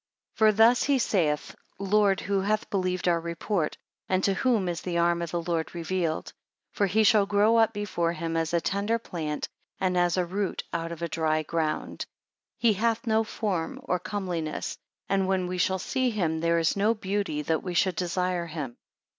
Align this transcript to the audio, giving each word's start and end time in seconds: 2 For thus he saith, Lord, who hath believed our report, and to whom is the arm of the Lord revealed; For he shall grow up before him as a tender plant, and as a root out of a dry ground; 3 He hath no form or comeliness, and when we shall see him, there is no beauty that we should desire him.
2 0.35 0.37
For 0.39 0.51
thus 0.51 0.81
he 0.85 0.97
saith, 0.97 1.55
Lord, 1.77 2.21
who 2.21 2.41
hath 2.41 2.71
believed 2.71 3.07
our 3.07 3.19
report, 3.19 3.77
and 4.09 4.23
to 4.23 4.33
whom 4.33 4.67
is 4.67 4.81
the 4.81 4.97
arm 4.97 5.21
of 5.21 5.29
the 5.29 5.43
Lord 5.43 5.75
revealed; 5.75 6.33
For 6.71 6.87
he 6.87 7.03
shall 7.03 7.27
grow 7.27 7.57
up 7.57 7.71
before 7.71 8.11
him 8.13 8.35
as 8.35 8.51
a 8.51 8.59
tender 8.59 8.97
plant, 8.97 9.47
and 9.79 9.95
as 9.95 10.17
a 10.17 10.25
root 10.25 10.63
out 10.73 10.91
of 10.91 11.03
a 11.03 11.07
dry 11.07 11.43
ground; 11.43 12.07
3 12.61 12.69
He 12.69 12.73
hath 12.79 13.05
no 13.05 13.23
form 13.23 13.79
or 13.83 13.99
comeliness, 13.99 14.75
and 15.07 15.27
when 15.27 15.45
we 15.45 15.59
shall 15.59 15.77
see 15.77 16.09
him, 16.09 16.39
there 16.39 16.57
is 16.57 16.75
no 16.75 16.95
beauty 16.95 17.43
that 17.43 17.61
we 17.61 17.75
should 17.75 17.95
desire 17.95 18.47
him. 18.47 18.77